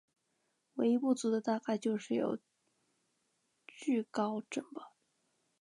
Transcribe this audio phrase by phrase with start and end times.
[0.73, 2.39] 唯一不足的大概就是有
[3.67, 4.93] 惧高症吧。